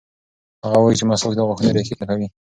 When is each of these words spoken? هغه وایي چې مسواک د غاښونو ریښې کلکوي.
هغه 0.63 0.77
وایي 0.81 0.97
چې 0.99 1.05
مسواک 1.09 1.33
د 1.35 1.41
غاښونو 1.47 1.75
ریښې 1.75 1.95
کلکوي. 1.99 2.27